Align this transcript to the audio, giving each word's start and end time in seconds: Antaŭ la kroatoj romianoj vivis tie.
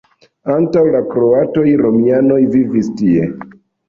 Antaŭ 0.51 0.81
la 0.95 1.01
kroatoj 1.11 1.65
romianoj 1.81 2.39
vivis 2.57 2.91
tie. 3.03 3.29